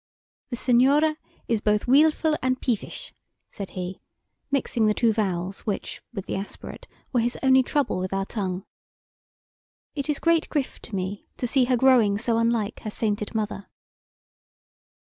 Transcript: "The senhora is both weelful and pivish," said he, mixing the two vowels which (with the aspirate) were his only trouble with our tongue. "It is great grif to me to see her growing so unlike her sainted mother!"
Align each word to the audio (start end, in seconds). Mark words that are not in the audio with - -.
"The 0.49 0.55
senhora 0.55 1.17
is 1.47 1.61
both 1.61 1.85
weelful 1.85 2.35
and 2.41 2.59
pivish," 2.59 3.13
said 3.51 3.69
he, 3.77 4.01
mixing 4.49 4.87
the 4.87 4.95
two 4.95 5.13
vowels 5.13 5.59
which 5.67 6.01
(with 6.11 6.25
the 6.25 6.35
aspirate) 6.37 6.87
were 7.13 7.19
his 7.19 7.37
only 7.43 7.61
trouble 7.61 7.99
with 7.99 8.11
our 8.11 8.25
tongue. 8.25 8.65
"It 9.93 10.09
is 10.09 10.17
great 10.17 10.49
grif 10.49 10.81
to 10.81 10.95
me 10.95 11.27
to 11.37 11.45
see 11.45 11.65
her 11.65 11.77
growing 11.77 12.17
so 12.17 12.39
unlike 12.39 12.79
her 12.79 12.89
sainted 12.89 13.35
mother!" 13.35 13.67